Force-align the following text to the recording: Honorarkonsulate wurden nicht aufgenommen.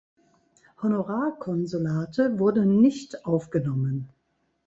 Honorarkonsulate 0.81 2.39
wurden 2.39 2.81
nicht 2.81 3.23
aufgenommen. 3.27 4.09